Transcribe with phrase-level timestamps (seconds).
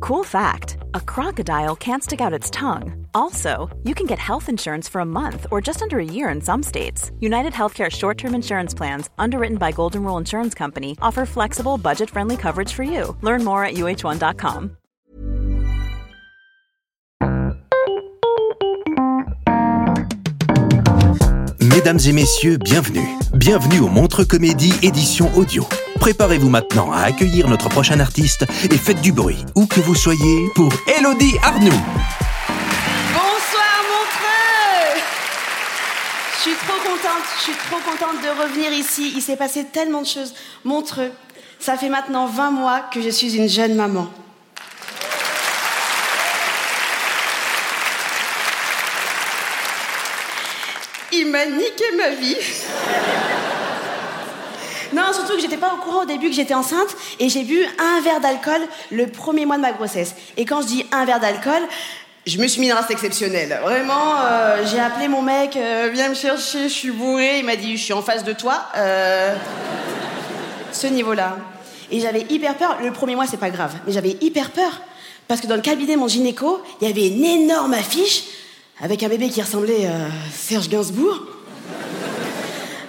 [0.00, 3.06] Cool fact a crocodile can't stick out its tongue.
[3.14, 6.40] Also, you can get health insurance for a month or just under a year in
[6.40, 7.10] some states.
[7.20, 12.08] United Healthcare short term insurance plans, underwritten by Golden Rule Insurance Company, offer flexible, budget
[12.08, 13.14] friendly coverage for you.
[13.20, 14.76] Learn more at uh1.com.
[21.60, 23.06] Mesdames et messieurs, bienvenue.
[23.34, 25.66] Bienvenue au Montre Comédie édition audio.
[26.00, 30.48] Préparez-vous maintenant à accueillir notre prochain artiste et faites du bruit, où que vous soyez,
[30.54, 31.68] pour Elodie Arnoux.
[33.12, 35.02] Bonsoir Montreux
[36.36, 39.12] Je suis trop contente, je suis trop contente de revenir ici.
[39.14, 40.32] Il s'est passé tellement de choses.
[40.64, 41.12] Montreux,
[41.58, 44.08] ça fait maintenant 20 mois que je suis une jeune maman.
[51.12, 52.36] Il m'a niqué ma vie.
[54.92, 57.64] Non, surtout que j'étais pas au courant au début que j'étais enceinte et j'ai bu
[57.78, 58.60] un verre d'alcool
[58.90, 60.14] le premier mois de ma grossesse.
[60.36, 61.62] Et quand je dis un verre d'alcool,
[62.26, 63.58] je me suis mis une race exceptionnelle.
[63.62, 67.38] Vraiment, euh, j'ai appelé mon mec, euh, viens me chercher, je suis bourré.
[67.38, 68.66] Il m'a dit, je suis en face de toi.
[68.76, 69.34] Euh,
[70.72, 71.36] ce niveau-là.
[71.90, 72.78] Et j'avais hyper peur.
[72.82, 74.82] Le premier mois, c'est pas grave, mais j'avais hyper peur.
[75.28, 78.24] Parce que dans le cabinet de mon gynéco, il y avait une énorme affiche
[78.82, 81.22] avec un bébé qui ressemblait à Serge Gainsbourg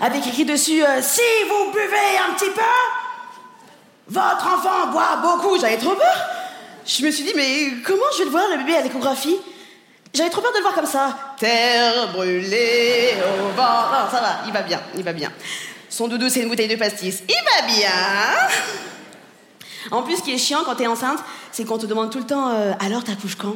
[0.02, 2.62] avec écrit dessus euh, Si vous buvez un petit peu,
[4.08, 5.58] votre enfant boit beaucoup.
[5.60, 6.26] J'avais trop peur.
[6.86, 9.38] Je me suis dit Mais comment je vais le voir, le bébé à l'échographie?
[10.14, 11.18] J'avais trop peur de le voir comme ça.
[11.38, 13.84] Terre brûlée au vent.
[13.92, 15.32] Non, ça va, il va bien, il va bien.
[15.88, 17.24] Son doudou, c'est une bouteille de pastis.
[17.30, 17.90] Il va bien.
[19.92, 21.20] En plus, ce qui est chiant quand t'es enceinte,
[21.52, 23.56] c'est qu'on te demande tout le temps euh, Alors, t'accouches quand?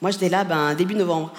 [0.00, 1.32] Moi, j'étais là, ben, début novembre.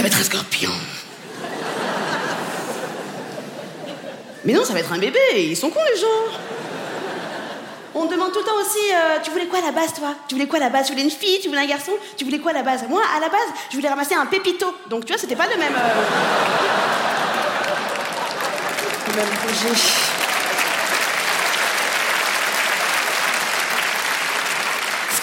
[0.00, 0.70] Ça va être un scorpion.
[4.46, 5.18] Mais non, ça va être un bébé.
[5.36, 6.06] Ils sont cons, les gens?
[7.94, 10.14] On demande tout le temps aussi, euh, tu voulais quoi à la base, toi?
[10.26, 10.86] Tu voulais quoi à la base?
[10.86, 11.38] Tu voulais une fille?
[11.42, 11.92] Tu voulais un garçon?
[12.16, 12.84] Tu voulais quoi à la base?
[12.88, 13.40] Moi, à la base,
[13.70, 14.74] je voulais ramasser un pépito.
[14.88, 15.74] Donc, tu vois, c'était pas le même.
[15.74, 16.00] Euh...
[19.06, 20.09] Le même projet.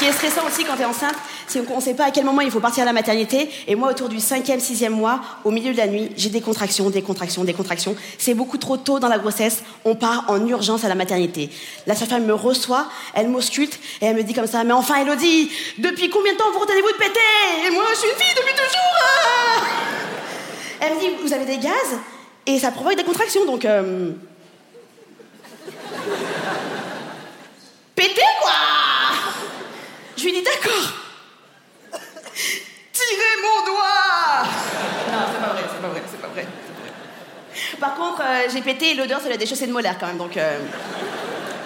[0.08, 1.16] Qui est stressant aussi quand t'es enceinte,
[1.48, 3.50] c'est qu'on ne sait pas à quel moment il faut partir à la maternité.
[3.68, 6.90] Et moi, autour du cinquième, sixième mois, au milieu de la nuit, j'ai des contractions,
[6.90, 7.96] des contractions, des contractions.
[8.18, 9.64] C'est beaucoup trop tôt dans la grossesse.
[9.86, 11.50] On part en urgence à la maternité.
[11.86, 15.52] La sage-femme me reçoit, elle m'ausculte et elle me dit comme ça Mais enfin, Elodie,
[15.78, 17.68] depuis combien de temps vous retenez-vous de péter?
[17.68, 18.68] Et moi, je suis une fille depuis toujours
[19.02, 19.64] ah
[20.82, 22.00] Elle me dit Vous avez des gaz?
[22.46, 23.66] Et ça provoque des contractions, donc.
[23.66, 24.12] Euh...
[27.96, 28.52] Péter, quoi
[30.44, 30.94] D'accord.
[32.94, 34.44] Tirez mon doigt
[35.12, 36.48] Non, c'est pas vrai, c'est pas vrai, c'est pas vrai.
[37.80, 40.38] Par contre, euh, j'ai pété l'odeur, c'est la déchaussée de molaire quand même, donc.
[40.38, 40.60] Euh...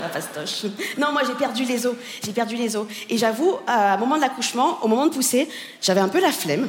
[0.02, 0.64] La fastoche.
[0.98, 1.96] Non, moi j'ai perdu les os.
[2.24, 2.88] J'ai perdu les os.
[3.10, 5.48] Et j'avoue, à un moment de l'accouchement, au moment de pousser,
[5.80, 6.68] j'avais un peu la flemme.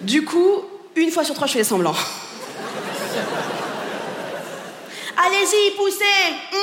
[0.00, 0.62] Du coup,
[0.94, 1.94] une fois sur trois, je fais semblant.
[5.18, 6.04] Allez-y, poussez
[6.52, 6.56] mmh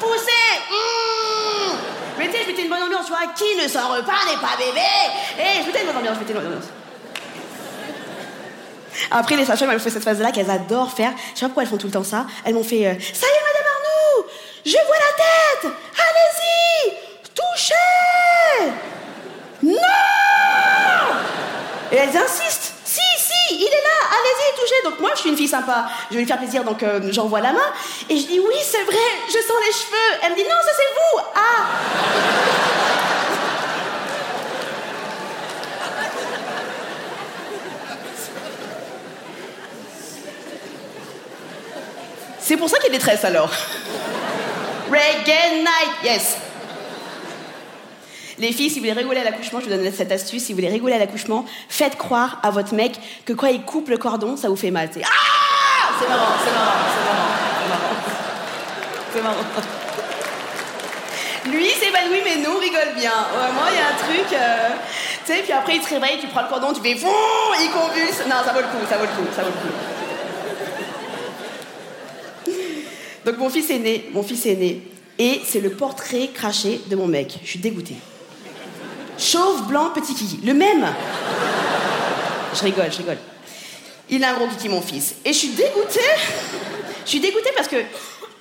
[0.00, 1.74] Poussez mmh
[2.18, 4.80] Mais tu sais, je Qui ne sort pas n'est pas bébé
[5.38, 6.64] Et je mettais une ambiance, mettais une ambiance.
[9.10, 11.12] Après, les sages-femmes, elles font cette phase-là qu'elles adorent faire.
[11.34, 12.26] Je sais pas pourquoi elles font tout le temps ça.
[12.44, 14.26] Elles m'ont fait euh, Ça y est, Madame Arnoux
[14.64, 16.94] Je vois la tête Allez-y
[17.34, 17.74] Touchez
[19.62, 19.72] Non
[21.92, 25.36] Et elles insistent Si, si, il est là Allez-y, touchez Donc moi, je suis une
[25.36, 25.88] fille sympa.
[26.10, 27.72] Je vais lui faire plaisir, donc euh, j'envoie la main.
[28.08, 28.96] Et je dis Oui, c'est vrai,
[29.28, 30.20] je sens les cheveux.
[30.22, 32.85] Elle me dit Non, ça c'est vous Ah
[42.46, 43.50] C'est pour ça qu'il y a alors.
[44.88, 46.36] Reggae night, yes.
[48.38, 50.44] Les filles, si vous voulez rigoler à l'accouchement, je vous donne cette astuce.
[50.44, 53.88] Si vous voulez rigoler à l'accouchement, faites croire à votre mec que quand il coupe
[53.88, 54.90] le cordon, ça vous fait mal.
[54.94, 55.08] C'est ah
[55.98, 57.04] C'est marrant, c'est marrant, c'est
[57.72, 57.96] marrant,
[59.12, 59.44] c'est marrant.
[61.42, 61.50] C'est.
[61.50, 63.10] Lui, c'est épanoui, mais nous, on rigole bien.
[63.34, 64.32] Vraiment, il y a un truc.
[64.32, 64.68] euh,
[65.26, 67.00] Tu sais, puis après, il se réveille, tu prends le cordon, tu fais il
[67.72, 68.20] convulse.
[68.28, 69.95] Non, ça vaut le coup, ça vaut le coup, ça vaut le coup.
[73.38, 74.82] Mon fils est né, mon fils est né,
[75.18, 77.38] et c'est le portrait craché de mon mec.
[77.42, 77.96] Je suis dégoûtée.
[79.18, 80.40] Chauve, blanc, petit kiki.
[80.44, 80.86] Le même
[82.54, 83.18] Je rigole, je rigole.
[84.08, 85.16] Il a un gros kiki, mon fils.
[85.24, 86.00] Et je suis dégoûtée.
[87.04, 87.76] Je suis dégoûtée parce que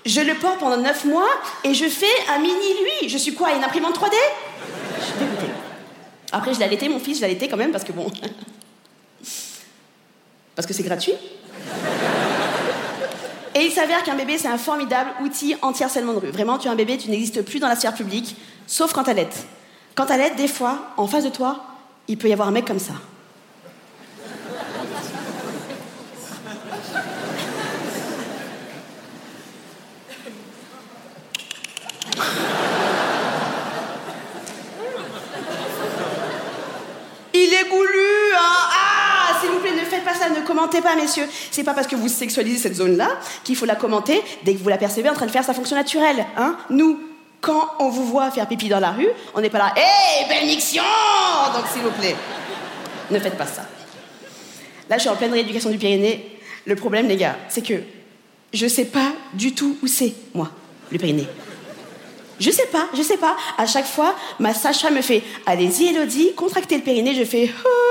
[0.05, 1.29] je le porte pendant 9 mois
[1.63, 3.09] et je fais un mini lui.
[3.09, 4.15] Je suis quoi, une imprimante 3D
[4.99, 5.51] Je suis dégoûtée.
[6.31, 8.11] Après, je l'ai allaité, mon fils, je l'ai allaité quand même parce que bon.
[10.55, 11.13] parce que c'est gratuit.
[13.57, 16.29] Et il s'avère qu'un bébé, c'est un formidable outil anti-harcèlement de rue.
[16.29, 18.35] Vraiment, tu as un bébé, tu n'existes plus dans la sphère publique,
[18.67, 19.29] sauf quand l'aide.
[19.95, 21.63] Quand l'aide, des fois, en face de toi,
[22.09, 22.93] il peut y avoir un mec comme ça.
[37.33, 38.04] Il est goulu,
[40.15, 41.27] ça, ne commentez pas, messieurs.
[41.51, 43.09] C'est pas parce que vous sexualisez cette zone-là
[43.43, 45.75] qu'il faut la commenter dès que vous la percevez en train de faire sa fonction
[45.75, 46.99] naturelle, hein Nous,
[47.41, 50.47] quand on vous voit faire pipi dans la rue, on n'est pas là, hé, belle
[50.47, 50.83] miction
[51.53, 52.15] Donc, s'il vous plaît,
[53.11, 53.63] ne faites pas ça.
[54.89, 56.39] Là, je suis en pleine rééducation du Pyrénées.
[56.65, 57.75] Le problème, les gars, c'est que
[58.53, 60.49] je sais pas du tout où c'est, moi,
[60.91, 61.27] le Pyrénées.
[62.39, 63.35] Je sais pas, je sais pas.
[63.57, 67.15] À chaque fois, ma Sacha me fait Allez-y, Elodie, contractez le périnée.
[67.15, 67.84] Je fais Ah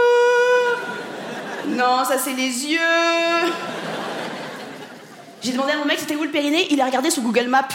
[1.75, 2.79] Non, ça c'est les yeux.
[5.43, 6.67] J'ai demandé à mon mec c'était où le périnée?
[6.71, 7.69] Il a regardé sur Google Maps.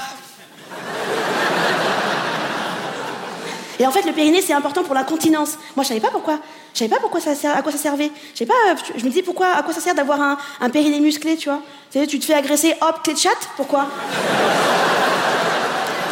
[3.81, 5.57] Et en fait, le périnée, c'est important pour l'incontinence.
[5.77, 6.39] Moi, je savais pas pourquoi.
[6.73, 8.11] Je savais pas pourquoi ça sert, à quoi ça servait.
[8.37, 8.53] Je pas.
[8.97, 11.61] Je me dis pourquoi, à quoi ça sert d'avoir un, périnée musclé, tu vois?
[11.91, 13.47] Tu te fais agresser, hop, clé de chatte.
[13.55, 13.87] Pourquoi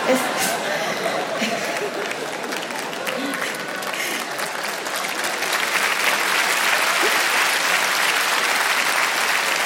[0.09, 0.47] Est-ce-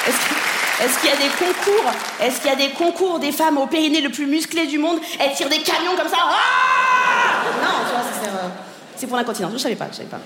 [0.08, 3.30] Est-ce que- est-ce qu'il y a des concours Est-ce qu'il y a des concours des
[3.30, 7.44] femmes au périnée le plus musclé du monde Elles tirent des camions comme ça Ah
[7.62, 8.48] Non, tu vois, sert, euh,
[8.96, 9.52] c'est pour l'incontinence.
[9.52, 10.18] Je savais pas, je savais pas.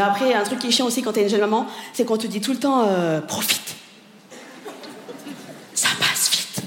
[0.00, 2.28] Après, un truc qui est chiant aussi quand t'es une jeune maman, c'est qu'on te
[2.28, 3.74] dit tout le temps euh, profite.
[5.74, 6.62] Ça passe vite.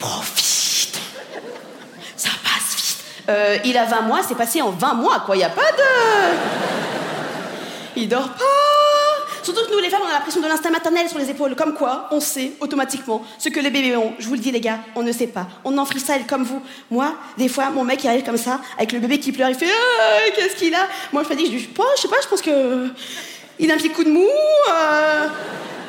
[0.00, 0.98] Profite.
[2.16, 3.04] Ça passe vite.
[3.28, 5.36] Euh, il a 20 mois, c'est passé en 20 mois, quoi.
[5.36, 6.36] Y a pas de.
[7.94, 8.57] Il dort pas.
[9.42, 11.54] Surtout que nous, les femmes, on a la pression de l'instinct maternel sur les épaules.
[11.54, 14.12] Comme quoi, on sait automatiquement ce que les bébés ont.
[14.18, 15.46] Je vous le dis, les gars, on ne sait pas.
[15.64, 16.62] On en freestyle comme vous.
[16.90, 19.54] Moi, des fois, mon mec, il arrive comme ça, avec le bébé qui pleure, il
[19.54, 19.66] fait
[20.00, 20.86] Ah, Qu'est-ce qu'il a?
[21.12, 22.88] Moi, je me dis, je dis pas, je sais pas, je pense que.
[23.60, 24.24] Il a un petit coup de mou.
[24.70, 25.26] euh,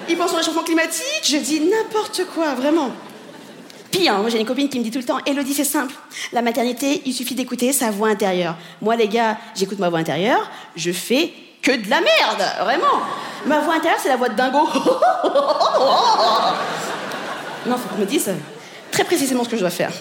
[0.08, 1.22] Il pense au réchauffement climatique.
[1.24, 2.90] Je dis n'importe quoi, vraiment.
[3.92, 5.94] Pire, hein, moi j'ai une copine qui me dit tout le temps Elodie, c'est simple.
[6.32, 8.56] La maternité, il suffit d'écouter sa voix intérieure.
[8.82, 13.02] Moi, les gars, j'écoute ma voix intérieure, je fais que de la merde, vraiment.
[13.46, 14.60] Ma voix intérieure, c'est la voix de dingo.
[17.66, 18.32] non, faut qu'on me dise
[18.92, 19.92] très précisément ce que je dois faire.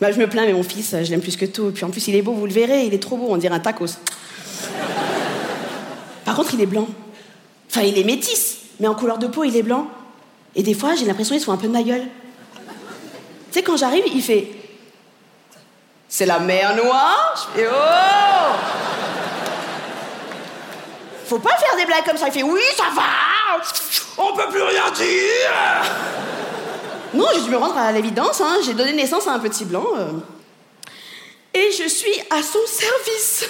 [0.00, 1.68] Bah, je me plains, mais mon fils, je l'aime plus que tout.
[1.68, 3.36] Et puis en plus, il est beau, vous le verrez, il est trop beau, on
[3.36, 3.98] dirait un tacos.
[6.24, 6.88] Par contre, il est blanc.
[7.70, 9.86] Enfin, il est métis, mais en couleur de peau, il est blanc.
[10.54, 12.06] Et des fois, j'ai l'impression qu'il se un peu de ma gueule.
[13.52, 14.48] Tu sais, quand j'arrive, il fait
[16.08, 18.91] C'est la mer Noire Je fais Oh
[21.32, 22.26] Faut pas faire des blagues comme ça.
[22.26, 23.02] Il fait Oui, ça va
[24.18, 25.82] On peut plus rien dire
[27.14, 28.38] Non, j'ai dû me rendre à l'évidence.
[28.42, 28.58] Hein.
[28.62, 29.86] J'ai donné naissance à un petit blanc.
[29.96, 30.10] euh.
[31.54, 33.46] Et je suis à son service.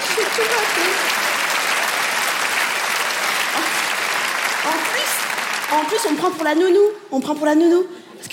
[0.00, 0.88] Je suis tout raté.
[4.64, 6.88] En plus, en plus, on me prend pour la nounou.
[7.12, 7.84] On me prend pour la nounou.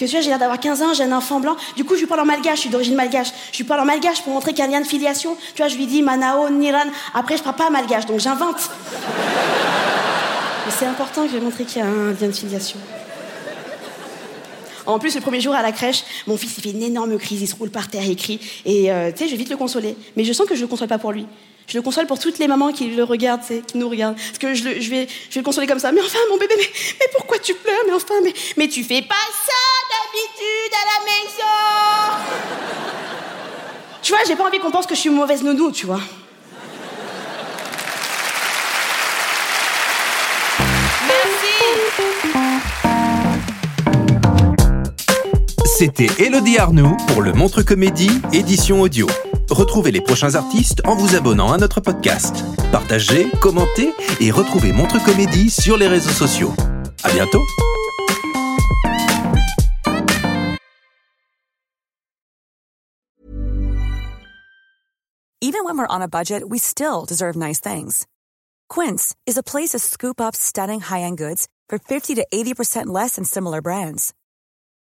[0.01, 1.55] Que tu vois, j'ai l'air d'avoir 15 ans, j'ai un enfant blanc.
[1.75, 3.27] Du coup, je lui parle en malgache, je suis d'origine malgache.
[3.51, 5.38] Je lui parle en malgache pour montrer qu'il y a un lien de filiation.
[5.53, 6.89] Tu vois, je lui dis Manao, Niran.
[7.13, 8.72] Après, je parle pas malgache, donc j'invente.
[10.65, 12.79] Mais c'est important que je vais montrer qu'il y a un lien de filiation.
[14.88, 17.39] En plus, le premier jour à la crèche, mon fils il fait une énorme crise,
[17.39, 18.39] il se roule par terre, il crie.
[18.65, 19.96] Et euh, tu sais, je vais vite le consoler.
[20.17, 21.27] Mais je sens que je le console pas pour lui.
[21.71, 24.17] Je le console pour toutes les mamans qui le regardent, qui nous regardent.
[24.17, 25.93] Parce que je, vais, je vais le consoler comme ça.
[25.93, 27.83] Mais enfin, mon bébé, mais, pourquoi tu pleures?
[27.87, 28.15] Mais enfin,
[28.57, 29.53] mais, tu fais pas ça
[29.89, 31.55] d'habitude à la maison
[34.01, 36.01] Tu vois, j'ai pas envie qu'on pense que je suis mauvaise nounou, tu vois.
[41.07, 41.55] Merci
[45.77, 49.07] C'était Elodie Arnoux pour le Montre Comédie, édition audio.
[49.51, 52.46] Retrouvez les prochains artistes en vous abonnant à notre podcast.
[52.72, 56.53] Partagez, commentez et retrouvez Montre Comédie sur les réseaux sociaux.
[57.03, 57.43] À bientôt!
[65.43, 68.08] Even when we're on a budget, we still deserve nice things.
[68.70, 73.15] Quince is a place to scoop up stunning high-end goods for 50 to 80% less
[73.15, 74.13] than similar brands.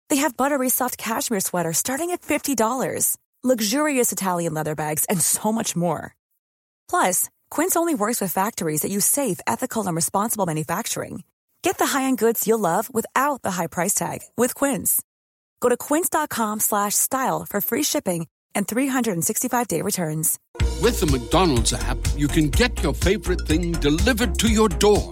[0.09, 5.53] They have buttery soft cashmere sweaters starting at $50, luxurious Italian leather bags, and so
[5.53, 6.17] much more.
[6.91, 11.23] Plus, Quince only works with factories that use safe, ethical, and responsible manufacturing.
[11.63, 15.03] Get the high-end goods you'll love without the high price tag with Quince.
[15.61, 20.39] Go to quince.com slash style for free shipping and 365-day returns.
[20.81, 25.11] With the McDonald's app, you can get your favorite thing delivered to your door.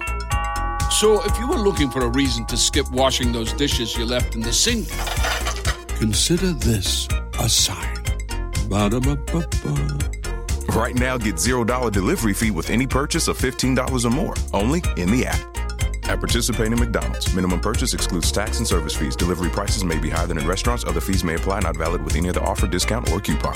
[0.90, 4.36] So if you were looking for a reason to skip washing those dishes you left
[4.36, 4.88] in the sink,
[5.98, 7.08] consider this
[7.40, 7.93] a sign.
[8.68, 9.98] Ba-da-ba-ba-ba.
[10.68, 15.10] Right now, get $0 delivery fee with any purchase of $15 or more, only in
[15.10, 15.40] the app.
[16.08, 19.16] At participating McDonald's, minimum purchase excludes tax and service fees.
[19.16, 20.84] Delivery prices may be higher than in restaurants.
[20.84, 23.54] Other fees may apply, not valid with any other offer, discount, or coupon.